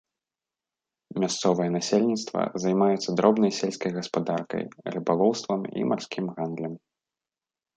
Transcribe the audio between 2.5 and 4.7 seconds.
займаецца дробнай сельскай гаспадаркай,